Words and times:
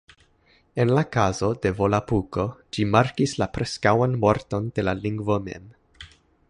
En 0.83 0.91
la 0.99 1.03
kazo 1.15 1.49
de 1.65 1.71
Volapuko 1.81 2.47
ĝi 2.77 2.87
markis 2.95 3.37
la 3.43 3.49
preskaŭan 3.59 4.19
morton 4.27 4.75
de 4.79 4.87
la 4.89 4.99
lingvo 5.05 5.41
mem 5.51 5.73